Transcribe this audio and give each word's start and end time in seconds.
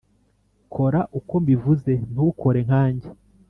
kora 0.73 1.01
uko 1.19 1.33
mbivuze, 1.43 1.91
ntukore 2.11 2.59
nkanjye 2.67 3.09